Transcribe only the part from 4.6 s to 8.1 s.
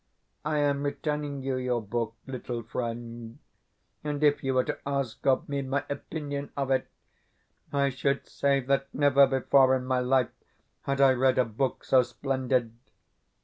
to ask of me my opinion of it, I